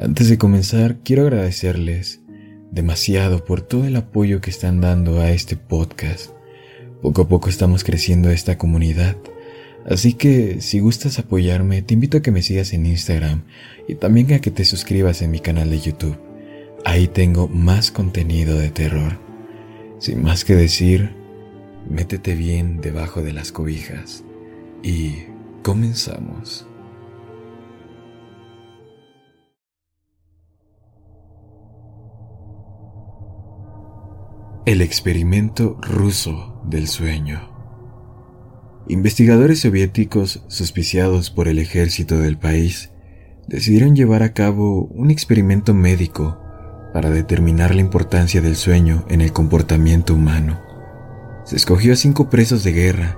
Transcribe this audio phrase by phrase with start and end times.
[0.00, 2.20] Antes de comenzar, quiero agradecerles
[2.70, 6.30] demasiado por todo el apoyo que están dando a este podcast.
[7.02, 9.16] Poco a poco estamos creciendo esta comunidad,
[9.90, 13.42] así que si gustas apoyarme, te invito a que me sigas en Instagram
[13.88, 16.16] y también a que te suscribas en mi canal de YouTube.
[16.84, 19.18] Ahí tengo más contenido de terror.
[19.98, 21.10] Sin más que decir,
[21.90, 24.22] métete bien debajo de las cobijas
[24.80, 25.24] y
[25.64, 26.67] comenzamos.
[34.68, 37.40] El experimento ruso del sueño.
[38.86, 42.90] Investigadores soviéticos suspiciados por el ejército del país
[43.46, 46.38] decidieron llevar a cabo un experimento médico
[46.92, 50.60] para determinar la importancia del sueño en el comportamiento humano
[51.48, 53.16] se escogió a cinco presos de guerra,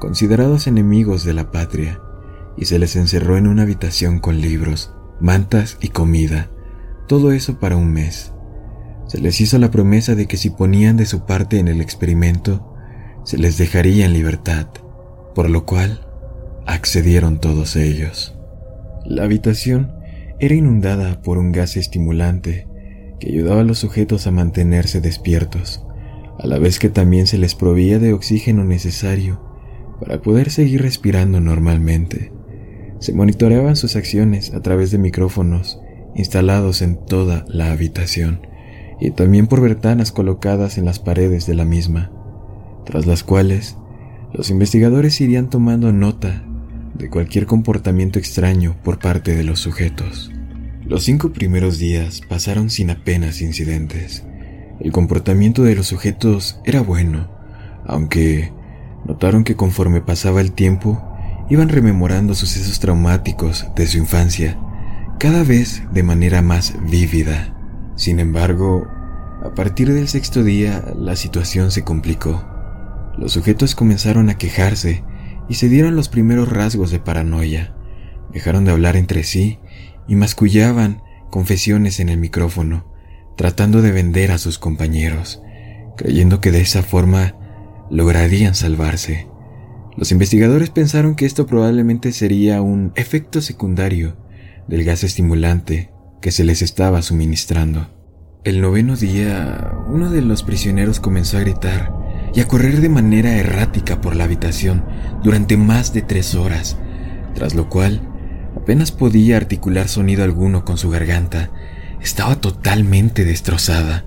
[0.00, 2.00] considerados enemigos de la patria,
[2.56, 6.50] y se les encerró en una habitación con libros, mantas y comida,
[7.06, 8.32] todo eso para un mes.
[9.08, 12.74] Se les hizo la promesa de que si ponían de su parte en el experimento,
[13.24, 14.68] se les dejaría en libertad,
[15.34, 16.06] por lo cual
[16.66, 18.36] accedieron todos ellos.
[19.04, 19.92] La habitación
[20.38, 22.68] era inundada por un gas estimulante
[23.18, 25.82] que ayudaba a los sujetos a mantenerse despiertos
[26.38, 29.42] a la vez que también se les proveía de oxígeno necesario
[30.00, 32.32] para poder seguir respirando normalmente.
[33.00, 35.80] Se monitoreaban sus acciones a través de micrófonos
[36.14, 38.46] instalados en toda la habitación
[39.00, 42.10] y también por ventanas colocadas en las paredes de la misma,
[42.84, 43.76] tras las cuales
[44.32, 46.44] los investigadores irían tomando nota
[46.94, 50.30] de cualquier comportamiento extraño por parte de los sujetos.
[50.84, 54.24] Los cinco primeros días pasaron sin apenas incidentes.
[54.80, 57.28] El comportamiento de los sujetos era bueno,
[57.84, 58.52] aunque
[59.06, 61.02] notaron que conforme pasaba el tiempo,
[61.50, 64.58] iban rememorando sucesos traumáticos de su infancia,
[65.18, 67.54] cada vez de manera más vívida.
[67.98, 68.86] Sin embargo,
[69.44, 72.44] a partir del sexto día la situación se complicó.
[73.18, 75.02] Los sujetos comenzaron a quejarse
[75.48, 77.74] y se dieron los primeros rasgos de paranoia.
[78.32, 79.58] Dejaron de hablar entre sí
[80.06, 82.86] y mascullaban confesiones en el micrófono,
[83.36, 85.42] tratando de vender a sus compañeros,
[85.96, 87.34] creyendo que de esa forma
[87.90, 89.26] lograrían salvarse.
[89.96, 94.16] Los investigadores pensaron que esto probablemente sería un efecto secundario
[94.68, 97.88] del gas estimulante que se les estaba suministrando.
[98.44, 101.92] El noveno día, uno de los prisioneros comenzó a gritar
[102.34, 104.84] y a correr de manera errática por la habitación
[105.22, 106.76] durante más de tres horas,
[107.34, 108.00] tras lo cual
[108.56, 111.50] apenas podía articular sonido alguno con su garganta
[112.00, 114.04] estaba totalmente destrozada.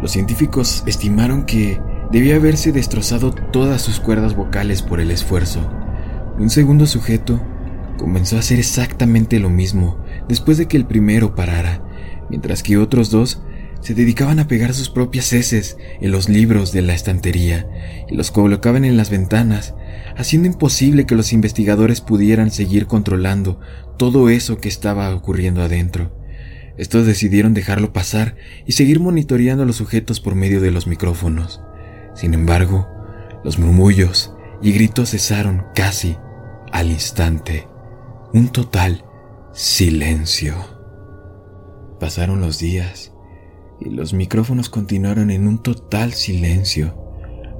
[0.00, 1.80] Los científicos estimaron que
[2.10, 5.70] debía haberse destrozado todas sus cuerdas vocales por el esfuerzo.
[6.38, 7.40] Un segundo sujeto
[7.96, 10.01] comenzó a hacer exactamente lo mismo
[10.32, 11.84] después de que el primero parara,
[12.30, 13.42] mientras que otros dos
[13.82, 17.68] se dedicaban a pegar sus propias heces en los libros de la estantería
[18.08, 19.74] y los colocaban en las ventanas,
[20.16, 23.60] haciendo imposible que los investigadores pudieran seguir controlando
[23.98, 26.16] todo eso que estaba ocurriendo adentro.
[26.78, 31.60] Estos decidieron dejarlo pasar y seguir monitoreando a los sujetos por medio de los micrófonos.
[32.14, 32.88] Sin embargo,
[33.44, 34.32] los murmullos
[34.62, 36.16] y gritos cesaron casi
[36.72, 37.68] al instante.
[38.32, 39.04] Un total
[39.52, 40.54] silencio.
[42.00, 43.12] Pasaron los días
[43.80, 46.96] y los micrófonos continuaron en un total silencio,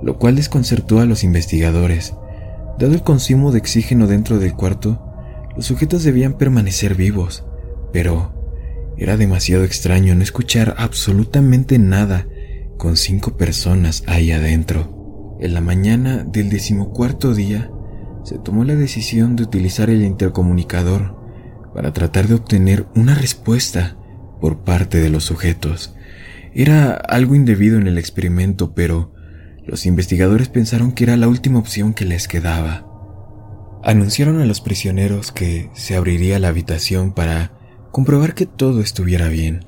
[0.03, 2.15] lo cual desconcertó a los investigadores.
[2.79, 5.05] Dado el consumo de oxígeno dentro del cuarto,
[5.55, 7.45] los sujetos debían permanecer vivos,
[7.93, 8.33] pero
[8.97, 12.27] era demasiado extraño no escuchar absolutamente nada
[12.79, 15.37] con cinco personas ahí adentro.
[15.41, 17.71] En la mañana del decimocuarto día,
[18.25, 21.22] se tomó la decisión de utilizar el intercomunicador
[21.75, 23.97] para tratar de obtener una respuesta
[24.41, 25.95] por parte de los sujetos.
[26.55, 29.15] Era algo indebido en el experimento, pero
[29.65, 32.87] los investigadores pensaron que era la última opción que les quedaba.
[33.85, 37.53] Anunciaron a los prisioneros que se abriría la habitación para
[37.91, 39.65] comprobar que todo estuviera bien,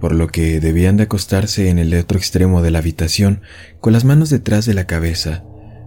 [0.00, 3.42] por lo que debían de acostarse en el otro extremo de la habitación
[3.80, 5.44] con las manos detrás de la cabeza,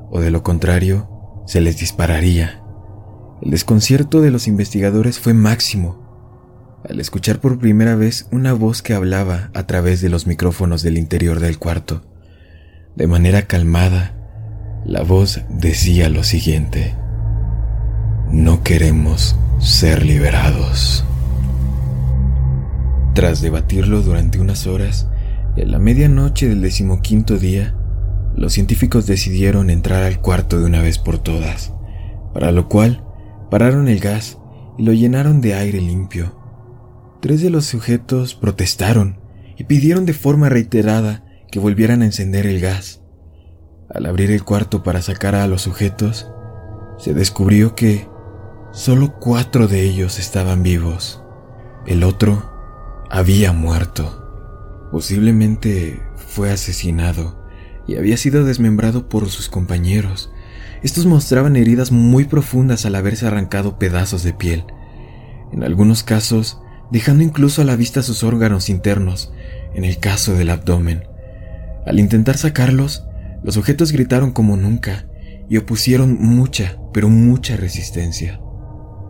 [0.09, 1.09] o de lo contrario,
[1.47, 2.62] se les dispararía.
[3.43, 8.93] El desconcierto de los investigadores fue máximo, al escuchar por primera vez una voz que
[8.93, 12.05] hablaba a través de los micrófonos del interior del cuarto.
[12.95, 14.15] De manera calmada,
[14.85, 16.95] la voz decía lo siguiente.
[18.31, 21.03] No queremos ser liberados.
[23.13, 25.09] Tras debatirlo durante unas horas,
[25.57, 27.75] en la medianoche del decimoquinto día,
[28.37, 31.73] los científicos decidieron entrar al cuarto de una vez por todas,
[32.33, 33.03] para lo cual
[33.53, 34.39] pararon el gas
[34.79, 36.35] y lo llenaron de aire limpio.
[37.21, 39.19] Tres de los sujetos protestaron
[39.55, 43.03] y pidieron de forma reiterada que volvieran a encender el gas.
[43.93, 46.31] Al abrir el cuarto para sacar a los sujetos,
[46.97, 48.07] se descubrió que
[48.71, 51.23] solo cuatro de ellos estaban vivos.
[51.85, 52.51] El otro
[53.11, 54.87] había muerto.
[54.91, 57.45] Posiblemente fue asesinado
[57.85, 60.32] y había sido desmembrado por sus compañeros.
[60.83, 64.65] Estos mostraban heridas muy profundas al haberse arrancado pedazos de piel,
[65.53, 66.59] en algunos casos
[66.91, 69.33] dejando incluso a la vista sus órganos internos,
[69.73, 71.05] en el caso del abdomen.
[71.87, 73.05] Al intentar sacarlos,
[73.43, 75.07] los sujetos gritaron como nunca
[75.49, 78.39] y opusieron mucha, pero mucha resistencia.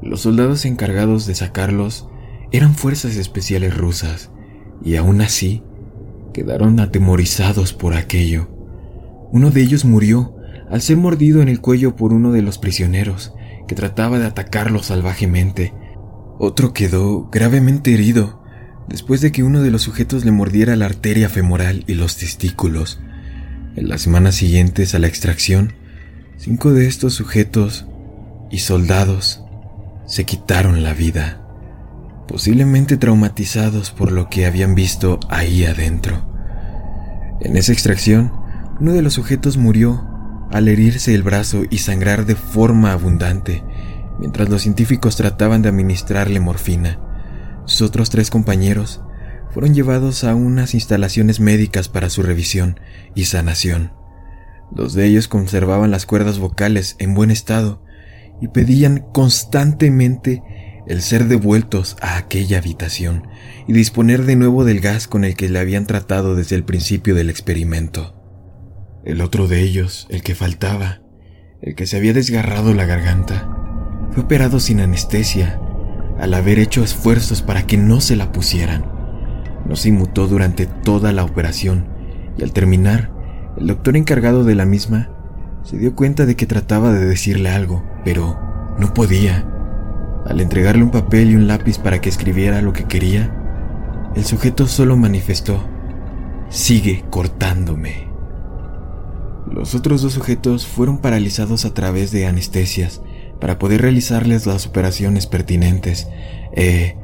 [0.02, 2.08] Los soldados encargados de sacarlos
[2.52, 4.30] eran fuerzas especiales rusas,
[4.84, 5.64] y aún así
[6.34, 8.48] quedaron atemorizados por aquello.
[9.32, 10.33] Uno de ellos murió
[10.74, 13.32] al ser mordido en el cuello por uno de los prisioneros,
[13.68, 15.72] que trataba de atacarlo salvajemente.
[16.40, 18.42] Otro quedó gravemente herido
[18.88, 23.00] después de que uno de los sujetos le mordiera la arteria femoral y los testículos.
[23.76, 25.74] En las semanas siguientes a la extracción,
[26.38, 27.86] cinco de estos sujetos
[28.50, 29.44] y soldados
[30.08, 31.40] se quitaron la vida,
[32.28, 36.28] posiblemente traumatizados por lo que habían visto ahí adentro.
[37.42, 38.32] En esa extracción,
[38.80, 40.13] uno de los sujetos murió
[40.54, 43.64] al herirse el brazo y sangrar de forma abundante,
[44.20, 47.00] mientras los científicos trataban de administrarle morfina.
[47.66, 49.02] Sus otros tres compañeros
[49.52, 52.80] fueron llevados a unas instalaciones médicas para su revisión
[53.16, 53.94] y sanación.
[54.70, 57.84] Dos de ellos conservaban las cuerdas vocales en buen estado
[58.40, 60.44] y pedían constantemente
[60.86, 63.28] el ser devueltos a aquella habitación
[63.68, 67.16] y disponer de nuevo del gas con el que le habían tratado desde el principio
[67.16, 68.23] del experimento.
[69.06, 71.02] El otro de ellos, el que faltaba,
[71.62, 73.50] el que se había desgarrado la garganta,
[74.12, 75.60] fue operado sin anestesia
[76.20, 78.86] al haber hecho esfuerzos para que no se la pusieran.
[79.66, 81.86] No se inmutó durante toda la operación
[82.38, 83.12] y al terminar,
[83.58, 85.10] el doctor encargado de la misma
[85.64, 88.40] se dio cuenta de que trataba de decirle algo, pero
[88.80, 89.46] no podía.
[90.26, 93.36] Al entregarle un papel y un lápiz para que escribiera lo que quería,
[94.16, 95.62] el sujeto solo manifestó,
[96.50, 98.13] sigue cortándome.
[99.52, 103.02] Los otros dos sujetos fueron paralizados a través de anestesias
[103.40, 106.08] para poder realizarles las operaciones pertinentes
[106.56, 106.96] e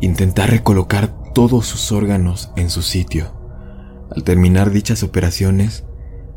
[0.00, 3.32] intentar recolocar todos sus órganos en su sitio.
[4.10, 5.84] Al terminar dichas operaciones,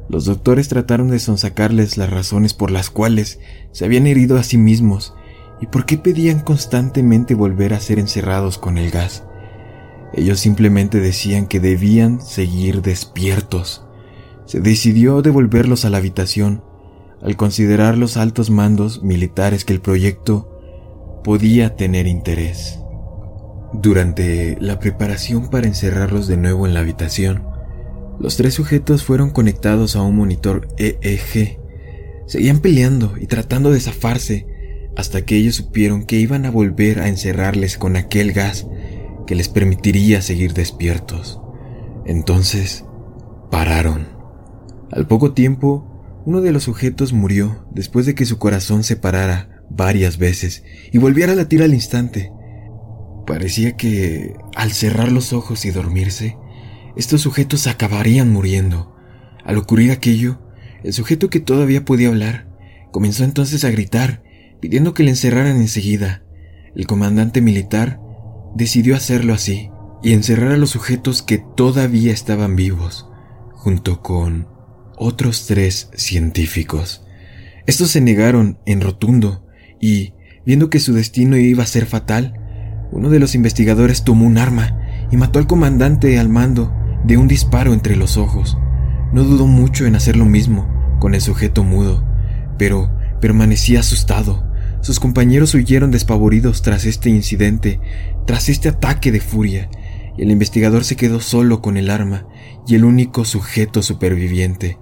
[0.10, 3.40] los doctores trataron de sonsacarles las razones por las cuales
[3.72, 5.14] se habían herido a sí mismos
[5.62, 9.24] y por qué pedían constantemente volver a ser encerrados con el gas.
[10.14, 13.86] Ellos simplemente decían que debían seguir despiertos.
[14.52, 16.62] Se decidió devolverlos a la habitación
[17.22, 22.78] al considerar los altos mandos militares que el proyecto podía tener interés.
[23.72, 27.46] Durante la preparación para encerrarlos de nuevo en la habitación,
[28.20, 31.58] los tres sujetos fueron conectados a un monitor EEG.
[32.28, 34.48] Seguían peleando y tratando de zafarse
[34.98, 38.68] hasta que ellos supieron que iban a volver a encerrarles con aquel gas
[39.26, 41.40] que les permitiría seguir despiertos.
[42.06, 42.84] Entonces,
[43.50, 44.21] pararon.
[44.92, 49.64] Al poco tiempo, uno de los sujetos murió después de que su corazón se parara
[49.70, 52.32] varias veces y volviera a latir al instante.
[53.26, 56.38] Parecía que, al cerrar los ojos y dormirse,
[56.98, 58.94] estos sujetos acabarían muriendo.
[59.46, 60.42] Al ocurrir aquello,
[60.84, 62.50] el sujeto que todavía podía hablar
[62.92, 64.24] comenzó entonces a gritar,
[64.60, 66.24] pidiendo que le encerraran enseguida.
[66.76, 68.02] El comandante militar
[68.56, 69.72] decidió hacerlo así
[70.04, 73.08] y encerrar a los sujetos que todavía estaban vivos,
[73.54, 74.48] junto con
[75.04, 77.04] otros tres científicos.
[77.66, 79.44] Estos se negaron en rotundo
[79.80, 80.14] y,
[80.46, 82.36] viendo que su destino iba a ser fatal,
[82.92, 84.80] uno de los investigadores tomó un arma
[85.12, 86.72] y mató al comandante al mando
[87.04, 88.60] de un disparo entre los ojos.
[89.12, 92.06] No dudó mucho en hacer lo mismo con el sujeto mudo,
[92.60, 94.46] pero permanecía asustado.
[94.82, 97.80] Sus compañeros huyeron despavoridos tras este incidente,
[98.28, 99.68] tras este ataque de furia,
[100.16, 102.28] y el investigador se quedó solo con el arma
[102.68, 104.78] y el único sujeto superviviente,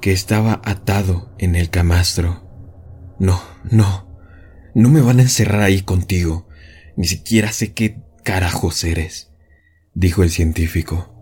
[0.00, 2.48] que estaba atado en el camastro.
[3.18, 3.40] No,
[3.70, 4.08] no,
[4.74, 6.48] no me van a encerrar ahí contigo.
[6.96, 9.32] Ni siquiera sé qué carajos eres,
[9.94, 11.14] dijo el científico.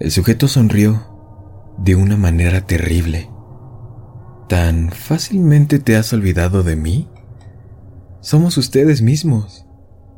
[0.00, 3.30] El sujeto sonrió de una manera terrible.
[4.48, 7.08] ¿Tan fácilmente te has olvidado de mí?
[8.20, 9.66] Somos ustedes mismos.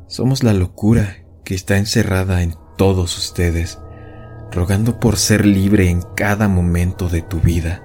[0.07, 3.79] Somos la locura que está encerrada en todos ustedes,
[4.55, 7.83] rogando por ser libre en cada momento de tu vida,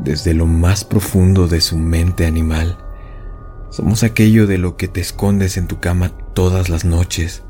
[0.00, 2.78] desde lo más profundo de su mente animal.
[3.70, 7.42] Somos aquello de lo que te escondes en tu cama todas las noches.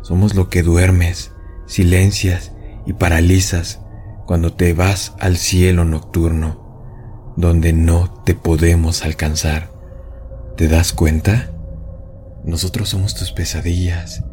[0.00, 1.32] Somos lo que duermes,
[1.66, 2.52] silencias
[2.86, 3.80] y paralizas
[4.26, 9.70] cuando te vas al cielo nocturno, donde no te podemos alcanzar.
[10.56, 11.50] ¿Te das cuenta?
[12.42, 14.24] Nosotros somos tus pesadillas,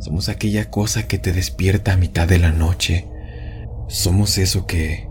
[0.00, 3.08] somos aquella cosa que te despierta a mitad de la noche,
[3.88, 5.08] somos eso que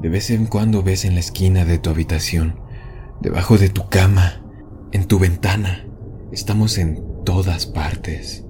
[0.00, 2.60] de vez en cuando ves en la esquina de tu habitación,
[3.20, 4.42] debajo de tu cama,
[4.92, 5.86] en tu ventana,
[6.32, 8.44] estamos en todas partes.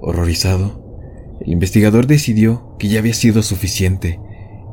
[0.00, 4.20] Horrorizado, el investigador decidió que ya había sido suficiente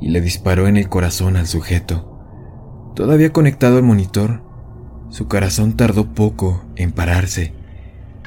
[0.02, 2.92] y le disparó en el corazón al sujeto.
[2.96, 4.44] Todavía conectado al monitor,
[5.10, 7.54] su corazón tardó poco en pararse,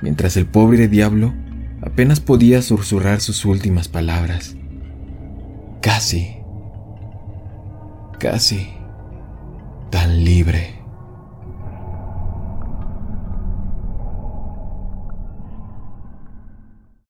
[0.02, 1.34] mientras el pobre diablo
[1.84, 4.56] apenas podía susurrar sus últimas palabras.
[5.80, 6.38] Casi,
[8.18, 8.68] casi
[9.90, 10.83] tan libre.